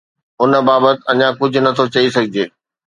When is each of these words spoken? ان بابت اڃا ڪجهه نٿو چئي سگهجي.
ان 0.41 0.53
بابت 0.67 0.97
اڃا 1.11 1.29
ڪجهه 1.39 1.61
نٿو 1.65 1.85
چئي 1.93 2.07
سگهجي. 2.15 2.45